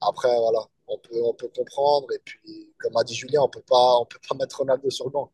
[0.00, 2.12] Après, voilà, on peut, on peut comprendre.
[2.12, 5.06] Et puis, comme a dit Julien, on peut pas, on peut pas mettre Ronaldo sur
[5.06, 5.30] le banc.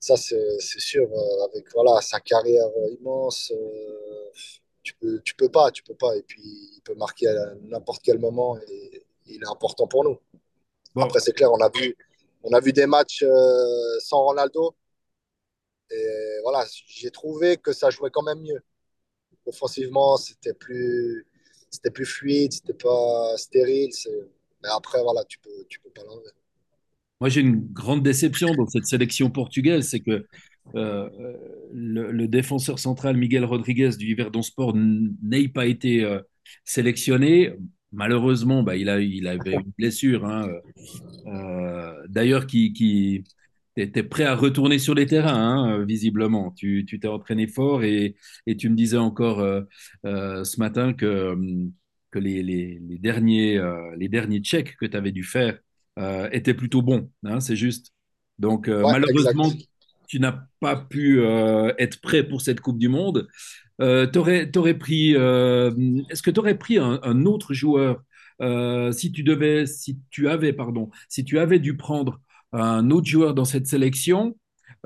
[0.00, 1.08] Ça, c'est sûr.
[1.10, 4.30] euh, avec voilà, sa carrière euh, immense, euh,
[4.82, 6.14] tu peux, tu peux pas, tu peux pas.
[6.16, 6.42] Et puis,
[6.76, 10.18] il peut marquer à n'importe quel moment et il est important pour nous.
[10.94, 11.96] Bon, Après, c'est clair, on a vu,
[12.42, 14.74] on a vu des matchs euh, sans Ronaldo.
[15.90, 18.62] Et voilà, j'ai trouvé que ça jouait quand même mieux.
[19.46, 21.26] Offensivement, c'était plus,
[21.74, 23.90] c'était plus fluide, c'était pas stérile.
[24.62, 26.30] Mais après, voilà, tu peux, tu peux pas l'enlever.
[27.20, 30.26] moi j'ai une grande déception dans cette sélection portugaise, c'est que
[30.74, 31.08] euh,
[31.72, 36.20] le, défenseur central Miguel Rodriguez du Yverdon Sport n'ait pas été euh,
[36.64, 37.52] sélectionné.
[37.92, 40.24] Malheureusement, bah, il a, il avait une blessure.
[40.24, 40.48] hein,
[41.26, 43.24] euh, d'ailleurs, qui
[43.76, 46.52] était prêt à retourner sur les terrains, hein, visiblement.
[46.52, 49.62] Tu, tu t'es entraîné fort et, et tu me disais encore euh,
[50.06, 51.72] euh, ce matin que, hum,
[52.10, 55.58] que les, les, les derniers, euh, les derniers checks que tu avais dû faire
[55.98, 57.92] euh, étaient plutôt bons, hein, c'est juste.
[58.38, 59.68] Donc, euh, Ouais, malheureusement, exact.
[60.08, 63.28] tu n'as pas pu euh, être prêt pour cette Coupe du Monde.
[63.80, 65.70] Euh, t'aurais, t'aurais pris, euh,
[66.10, 68.02] est-ce que tu aurais pris un, un autre joueur
[68.40, 72.20] euh, si tu devais, si tu avais, pardon, si tu avais dû prendre
[72.54, 74.36] un autre joueur dans cette sélection,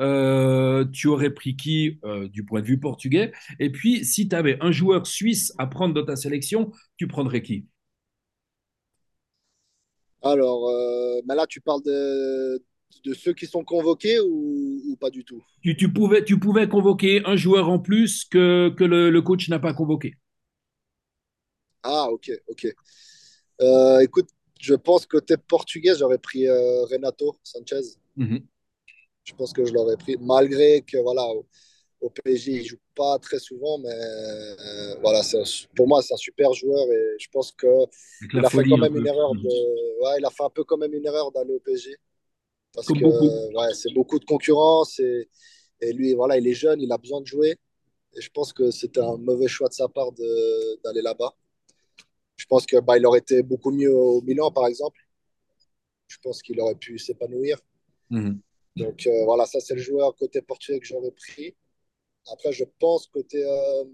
[0.00, 3.32] euh, tu aurais pris qui euh, du point de vue portugais?
[3.60, 7.42] Et puis, si tu avais un joueur suisse à prendre dans ta sélection, tu prendrais
[7.42, 7.66] qui?
[10.22, 12.62] Alors, euh, là, tu parles de,
[13.04, 15.42] de ceux qui sont convoqués ou, ou pas du tout?
[15.62, 19.48] Tu, tu pouvais, tu pouvais convoquer un joueur en plus que, que le, le coach
[19.48, 20.16] n'a pas convoqué.
[21.82, 22.66] Ah, ok, ok.
[23.62, 27.80] Euh, écoute, je pense que côté portugais, j'aurais pris euh, Renato Sanchez.
[28.16, 28.48] Mhm.
[29.24, 31.46] Je pense que je l'aurais pris, malgré que voilà, au,
[32.00, 35.42] au PSG, il joue pas très souvent, mais euh, voilà, un-
[35.76, 37.66] pour moi, c'est un super joueur et je pense que
[38.20, 39.08] Avec la il a fait quand un même une peu.
[39.08, 41.96] erreur de, ouais, il a fait un peu quand même une erreur d'aller au PSG
[42.74, 43.04] parce Comme que
[43.56, 45.28] ouais, c'est beaucoup de concurrence et,
[45.82, 47.56] et lui, voilà, il est jeune, il a besoin de jouer
[48.16, 50.12] et je pense que c'était un mauvais choix de sa part
[50.84, 51.34] d'aller là-bas.
[52.38, 54.98] Je pense que bah, il aurait été beaucoup mieux au Milan, par exemple.
[56.06, 57.58] Je pense qu'il aurait pu s'épanouir.
[58.08, 58.40] Mhm.
[58.76, 61.54] Donc euh, voilà, ça c'est le joueur côté portugais que j'aurais pris.
[62.32, 63.84] Après, je pense côté, euh,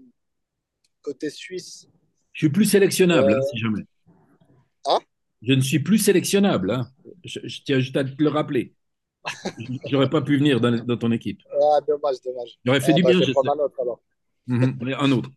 [1.01, 1.87] côté suisse.
[2.33, 3.81] Je suis plus sélectionnable, hein, euh, si jamais.
[4.85, 4.99] ah,
[5.41, 6.71] Je ne suis plus sélectionnable.
[6.71, 6.87] hein.
[7.23, 8.73] Je, je tiens juste à te le rappeler.
[9.89, 11.39] J'aurais pas pu venir dans, dans ton équipe.
[11.51, 12.59] Ah, dommage, dommage.
[12.63, 13.99] J'aurais fait Ah, du bah, bien, je vais prendre un autre alors.
[14.81, 15.29] Allez, Un autre.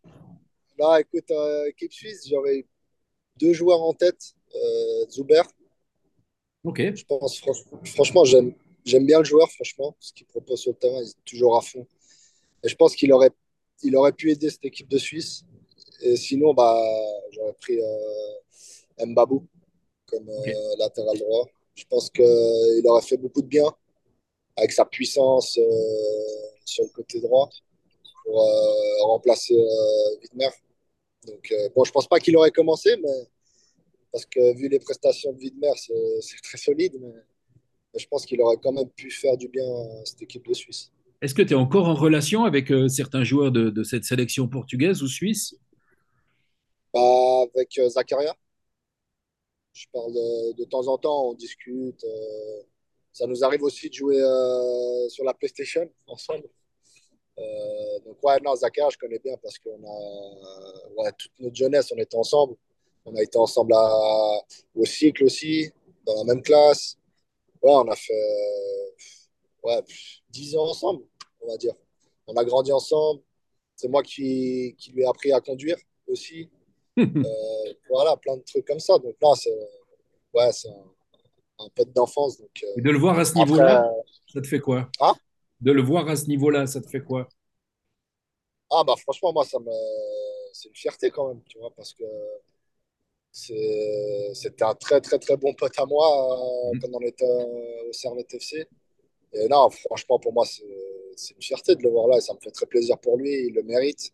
[0.79, 1.31] Non, écoute,
[1.69, 2.67] équipe suisse, j'aurais
[3.39, 4.35] deux joueurs en tête.
[4.55, 5.43] Euh, Zuber,
[6.65, 6.81] Ok.
[6.95, 10.79] je pense, franch- franchement, j'aime, j'aime bien le joueur, franchement, ce qu'il propose sur le
[10.79, 11.87] terrain, il est toujours à fond.
[12.65, 13.31] Et je pense qu'il aurait,
[13.83, 15.43] il aurait pu aider cette équipe de Suisse.
[16.03, 16.81] Et sinon, bah,
[17.33, 19.47] j'aurais pris euh, Mbabou
[20.07, 21.47] comme euh, latéral droit.
[21.75, 23.71] Je pense qu'il aurait fait beaucoup de bien
[24.57, 27.49] avec sa puissance euh, sur le côté droit
[28.25, 30.49] pour euh, remplacer euh, Widmer.
[31.29, 33.29] Donc, euh, bon, je pense pas qu'il aurait commencé, mais
[34.13, 35.73] parce que vu les prestations de Widmer,
[36.21, 36.95] c'est très solide.
[37.01, 37.13] Mais,
[37.95, 40.55] mais je pense qu'il aurait quand même pu faire du bien à cette équipe de
[40.55, 40.93] Suisse.
[41.23, 44.49] Est-ce que tu es encore en relation avec euh, certains joueurs de, de cette sélection
[44.49, 45.55] portugaise ou suisse?
[46.93, 48.35] Bah, avec euh, Zakaria,
[49.73, 52.03] je parle de, de temps en temps, on discute.
[52.05, 52.63] euh,
[53.13, 56.49] ça nous arrive aussi de jouer euh, sur la PlayStation ensemble.
[57.39, 61.93] Euh, donc, ouais, non, Zakaria, je connais bien parce qu'on a, ouais, toute notre jeunesse,
[61.93, 62.57] on était ensemble.
[63.05, 64.41] On a été ensemble à-
[64.75, 65.71] au cycle aussi,
[66.05, 66.97] dans la même classe.
[67.63, 68.95] Ouais, on a fait
[69.63, 69.81] ouais,
[70.31, 71.05] 10 ans ensemble,
[71.41, 71.75] on va dire.
[72.27, 73.23] On a grandi ensemble.
[73.77, 76.49] C'est moi qui, qui lui ai appris à conduire aussi.
[77.01, 78.99] Euh, voilà, plein de trucs comme ça.
[78.99, 79.57] Donc là, c'est
[80.35, 82.41] ouais, un, un pote d'enfance.
[82.41, 83.89] Et euh, de le voir à ce niveau-là,
[84.33, 84.91] ça te fait quoi?
[84.99, 85.15] ah,
[85.61, 87.29] De le voir à ce niveau-là, ça te fait quoi?
[88.71, 89.71] ah, bah franchement, moi, ça me,
[90.53, 92.05] c'est une fierté quand même, tu vois, parce que
[93.33, 96.81] c'est, c'était un très, très, très bon pote à moi euh, Mhm.
[96.81, 98.67] quand on était euh, au Servette FC.
[99.35, 100.65] Et non, franchement, pour moi, c'est,
[101.17, 103.31] c'est une fierté de le voir là et ça me fait très plaisir pour lui.
[103.49, 104.13] Il le mérite.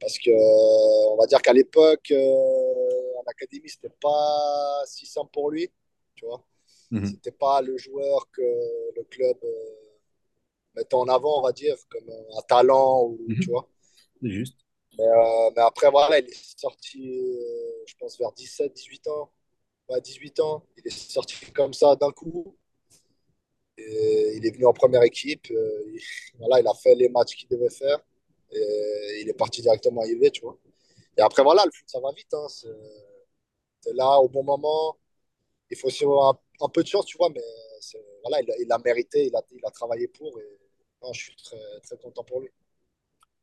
[0.00, 5.30] Parce que, euh, on va dire qu'à l'époque, euh, en académie, c'était pas si simple
[5.32, 5.70] pour lui,
[6.16, 6.44] tu vois.
[6.90, 7.16] Mhm.
[7.16, 9.48] C'était pas le joueur que le club euh,
[10.76, 13.50] mettait en avant, on va dire, comme un talent, ou, tu Mhm.
[13.50, 13.68] vois.
[14.22, 14.58] Juste.
[14.98, 19.30] Mais, euh, mais après, voilà, il est sorti, euh, je pense, vers 17, 18 ans.
[19.88, 20.64] Ouais, 18 ans.
[20.78, 22.56] Il est sorti comme ça d'un coup.
[23.78, 25.50] Et il est venu en première équipe.
[25.50, 26.00] euh, il,
[26.38, 27.98] voilà, il a fait les matchs qu'il devait faire.
[28.52, 30.56] Et il est parti directement à Juve, tu vois.
[31.18, 32.32] Et après, voilà, le foot, ça va vite.
[32.34, 32.46] Hein.
[32.48, 34.96] C'est là au bon moment.
[35.70, 37.30] Il faut aussi avoir un, un peu de chance, tu vois.
[37.30, 37.42] Mais
[38.22, 40.38] voilà, il, il a mérité, il a, il a travaillé pour.
[40.40, 40.44] Et
[41.02, 42.50] non, je suis très, très content pour lui.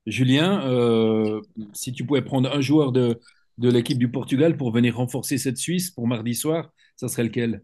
[0.05, 1.41] Julien, euh,
[1.73, 3.19] si tu pouvais prendre un joueur de,
[3.57, 7.63] de l'équipe du Portugal pour venir renforcer cette Suisse pour mardi soir, ça serait lequel?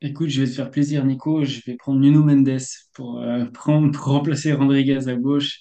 [0.00, 1.44] Écoute, je vais te faire plaisir, Nico.
[1.44, 2.58] Je vais prendre Nuno Mendes
[2.94, 5.60] pour, euh, prendre, pour remplacer Rodriguez à gauche.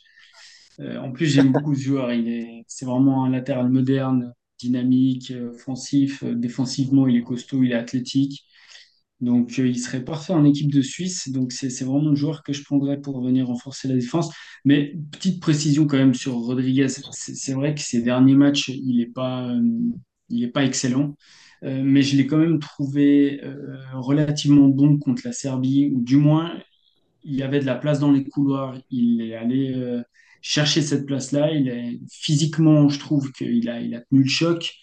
[0.79, 2.13] Euh, en plus, j'aime beaucoup ce joueur.
[2.13, 6.23] Il est, c'est vraiment un latéral moderne, dynamique, offensif.
[6.25, 8.45] Défensivement, il est costaud, il est athlétique.
[9.23, 11.29] Donc, euh, il serait parfait en équipe de Suisse.
[11.29, 14.33] Donc, c'est, vraiment le joueur que je prendrais pour venir renforcer la défense.
[14.65, 16.87] Mais petite précision quand même sur Rodriguez.
[16.89, 19.61] C'est, vrai que ces derniers matchs, il n'est pas, euh,
[20.29, 21.15] il est pas excellent.
[21.63, 23.41] Euh, mais je l'ai quand même trouvé
[23.93, 26.59] relativement bon contre la Serbie, ou du moins
[27.23, 28.77] il avait de la place dans les couloirs.
[28.89, 29.73] Il est allé
[30.41, 31.49] chercher cette place-là.
[32.11, 34.73] Physiquement, je trouve qu'il a, il a tenu le choc.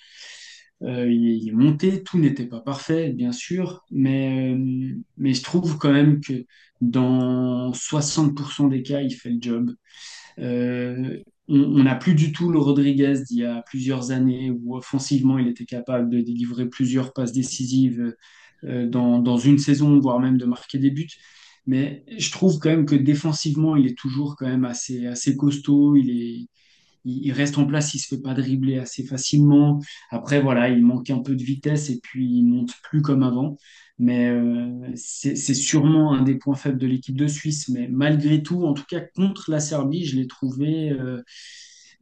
[0.82, 2.02] Euh, il, est, monté.
[2.02, 6.46] Tout n'était pas parfait, bien sûr, mais, euh, mais je trouve quand même que
[6.80, 9.74] dans 60% des cas, il fait le job.
[10.38, 15.38] Euh, on n'a plus du tout le Rodriguez d'il y a plusieurs années où offensivement
[15.38, 18.14] il était capable de délivrer plusieurs passes décisives
[18.62, 21.08] dans, dans une saison, voire même de marquer des buts.
[21.66, 25.96] Mais je trouve quand même que défensivement, il est toujours quand même assez, assez costaud.
[25.96, 26.48] Il est,
[27.04, 29.80] il, reste en place, il se fait pas dribbler assez facilement.
[30.10, 33.56] Après, voilà, il manque un peu de vitesse et puis il monte plus comme avant.
[33.98, 37.68] Mais euh, c'est sûrement un des points faibles de l'équipe de Suisse.
[37.68, 41.22] Mais malgré tout, en tout cas contre la Serbie, je l'ai trouvé, euh,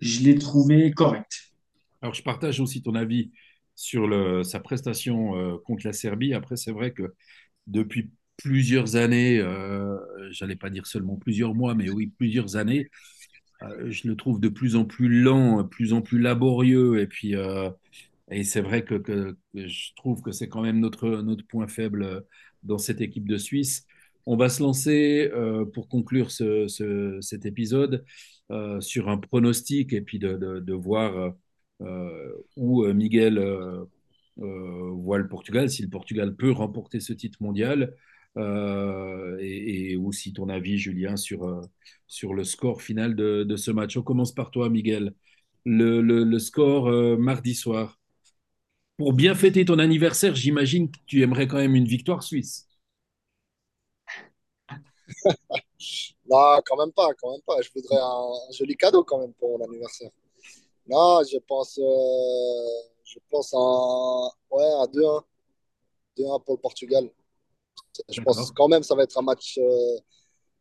[0.00, 1.52] je l'ai trouvé correct.
[2.00, 3.32] Alors, je partage aussi ton avis
[3.74, 4.08] sur
[4.44, 6.34] sa prestation euh, contre la Serbie.
[6.34, 7.14] Après, c'est vrai que
[7.66, 9.44] depuis plusieurs années,
[10.30, 12.88] j'allais pas dire seulement plusieurs mois, mais oui, plusieurs années,
[13.88, 17.00] je le trouve de plus en plus lent, de plus en plus laborieux.
[17.00, 17.70] Et puis, euh,
[18.30, 22.20] et c'est vrai que, je trouve que c'est quand même notre, notre point faible euh,
[22.62, 23.86] dans cette équipe de Suisse.
[24.26, 28.04] On va se lancer euh, pour conclure ce- ce- cet épisode
[28.50, 31.34] euh, sur un pronostic et puis de, de- de voir
[31.82, 33.84] euh, où euh, Miguel euh,
[34.40, 37.94] euh, voit le Portugal, si le Portugal peut remporter ce titre mondial.
[38.36, 41.60] Euh, et, aussi ton avis, Julien, sur, euh,
[42.06, 43.96] sur le score final de, de ce match.
[43.96, 45.14] On commence par toi, Miguel.
[45.64, 47.98] Le, le- score euh, mardi soir.
[48.96, 52.68] Pour bien fêter ton anniversaire, j'imagine que tu aimerais quand même une victoire suisse.
[56.30, 57.60] Non, quand même pas, quand même pas.
[57.62, 60.10] Je voudrais un, joli cadeau quand même pour mon anniversaire.
[60.88, 61.78] Non, je pense,
[63.04, 63.58] je pense à,
[64.56, 65.24] ouais, à 2-1.
[66.16, 67.10] 2-1 pour le Portugal.
[68.08, 69.98] Je pense quand même ça va être un match euh,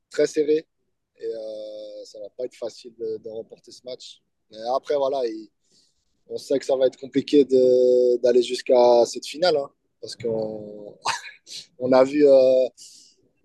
[0.10, 0.66] très serré
[1.20, 4.22] et euh, ça va pas être facile de, de remporter ce match.
[4.52, 5.50] Mais après, voilà, il-
[6.30, 9.70] on sait que ça va être compliqué d'aller jusqu'à cette finale hein,
[10.02, 10.98] parce qu'on
[11.80, 12.68] on a vu, euh,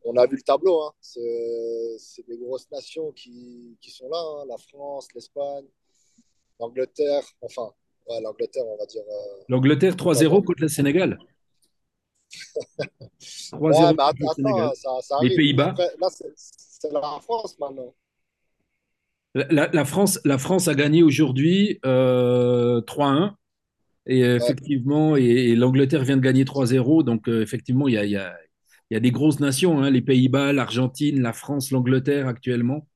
[0.05, 0.83] on a vu le tableau.
[0.83, 0.93] hein.
[1.01, 4.45] C'est des grosses nations qui, qui sont là, hein.
[4.49, 5.67] La France, l'Espagne,
[6.59, 7.23] l'Angleterre.
[7.41, 7.73] Enfin,
[8.09, 9.03] ouais, l'Angleterre, on va dire.
[9.09, 10.47] euh, L'Angleterre trois pas zéro vraiment.
[10.47, 11.19] contre le Sénégal.
[13.53, 13.73] Ouais,
[14.75, 15.37] ça, ça Les arrive.
[15.37, 15.69] Pays-Bas.
[15.69, 17.95] Après, là, c'est la France maintenant.
[19.35, 23.37] La, la- la France, la France a gagné aujourd'hui euh, 3-1.
[24.07, 24.43] Et euh, Ouais.
[24.45, 27.03] effectivement, et, et l'Angleterre vient de gagner 3-0.
[27.03, 28.37] Donc, euh, effectivement, il y a, il y a-
[28.91, 32.87] il y a des grosses nations, hein, les Pays-Bas, l'Argentine, la France, l'Angleterre actuellement.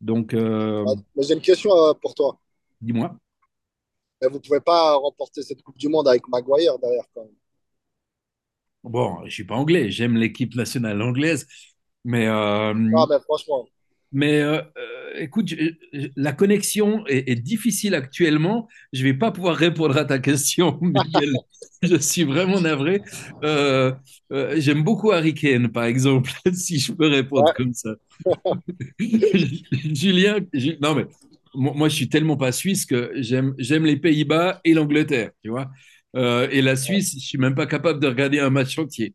[0.00, 0.84] Donc, euh,
[1.18, 2.38] j'ai une question pour toi.
[2.80, 3.16] dis-moi.
[4.30, 7.32] Vous pouvez pas remporter cette Coupe du Monde avec Maguire derrière quand même.
[8.84, 11.46] Bon, je suis pas anglais, j'aime l'équipe nationale anglaise,
[12.04, 13.66] mais, euh, Ah, mais franchement,
[14.14, 18.68] mais euh, euh, écoute, je- je- la connexion est, est difficile actuellement.
[18.92, 21.32] Je vais pas pouvoir répondre à ta question, Miguel.
[21.82, 23.02] Je suis vraiment navré.
[23.42, 23.92] Euh,
[24.56, 27.90] j'aime beaucoup Harry Kane, par exemple, si je peux répondre ouais, comme ça.
[28.98, 31.06] Julien, Ju- non mais
[31.54, 35.70] moi, moi, je suis tellement pas suisse que j'aime les Pays-Bas et l'Angleterre, tu vois.
[36.16, 36.76] Euh, et la.
[36.76, 39.14] Suisse, je suis même pas capable de regarder un match entier.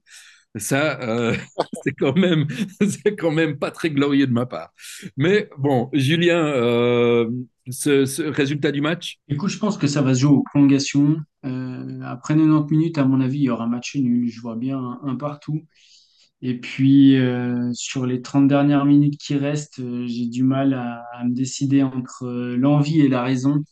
[0.55, 1.35] Ça, euh,
[1.83, 2.47] c'est quand même
[2.81, 4.71] c'est quand même pas très glorieux de ma part.
[5.17, 7.29] Mais bon, Julien, euh,
[7.69, 11.17] ce, ce résultat du match, Écoute, je pense que ça va se jouer aux prolongations.
[12.03, 14.29] Après 90 minutes, à mon avis, il y aura un match nul.
[14.29, 15.65] Je vois bien un, un partout.
[16.41, 21.03] Et puis, euh, sur les 30 dernières minutes qui restent, euh, j'ai du mal à,
[21.13, 23.63] à me décider entre euh, l'envie et la raison.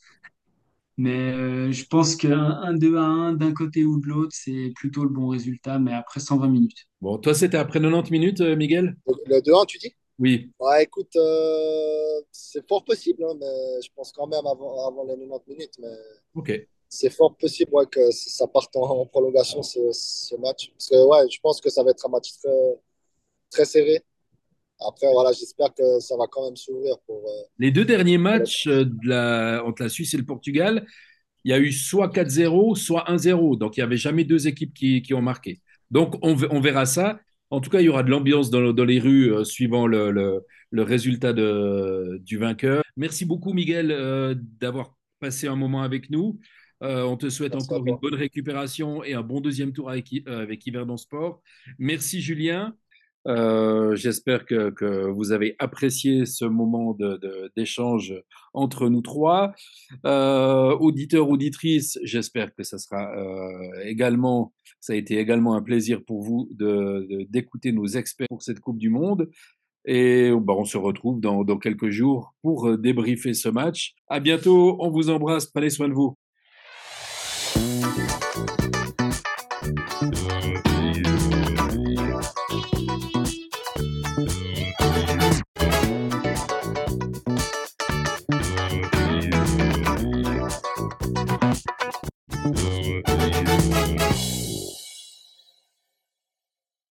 [0.97, 4.71] Mais euh, je pense qu'un un 2 à un d'un côté ou de l'autre, c'est
[4.75, 6.87] plutôt le bon résultat, mais après 120 minutes.
[7.01, 8.95] bon, toi c'était après 90 minutes, euh, Miguel?
[9.07, 9.93] Le le 2-1, tu dis?
[10.19, 15.03] Oui, Ouais, écoute, euh, c'est fort possible, hein, mais je pense quand même avant, avant
[15.03, 15.73] les 90 minutes.
[15.79, 15.89] Mais
[16.33, 16.67] ok.
[16.89, 20.71] c'est fort possible ouais, que ça parte en, en prolongation ce, ce match.
[20.71, 22.79] Parce que ouais, je pense que ça va être un match très,
[23.51, 24.03] très serré.
[24.87, 28.67] Après, voilà, j'espère que ça va quand même s'ouvrir pour, euh, Les deux derniers matchs
[28.67, 30.85] euh, de la- entre la Suisse et le Portugal,
[31.43, 33.55] il y a eu soit 4-0, soit 1-0.
[33.55, 35.61] Donc, il n'y avait jamais deux équipes qui, qui ont marqué.
[35.91, 37.19] Donc, on, on verra ça.
[37.51, 40.11] En tout cas, il y aura de l'ambiance dans, dans les rues euh, suivant le,
[40.11, 42.83] le- le résultat de- du vainqueur.
[42.97, 46.39] Merci beaucoup, Miguel, euh, d'avoir passé un moment avec nous.
[46.83, 50.07] Euh, on te souhaite Merci encore une bonne récupération et un bon deuxième tour avec,
[50.25, 51.41] avec Yverdon Sport.
[51.79, 52.75] Merci, Julien.
[53.27, 58.13] Euh, j'espère que, que vous avez apprécié ce moment de- de- d'échange
[58.53, 59.53] entre nous trois.
[60.05, 66.03] Euh, auditeurs, auditrices, j'espère que ça sera euh, également, ça a été également un plaisir
[66.05, 69.29] pour vous de, de- d'écouter nos experts pour cette Coupe du Monde.
[69.87, 73.93] Et bah, on se retrouve dans, dans quelques jours pour euh, débriefer ce match.
[74.07, 76.15] À bientôt, on vous embrasse, prenez soin de vous.